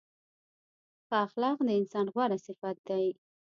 ښه 1.05 1.15
اخلاق 1.25 1.57
د 1.63 1.69
انسان 1.79 2.05
غوره 2.13 2.37
صفت 2.47 2.77
دی. 2.89 3.05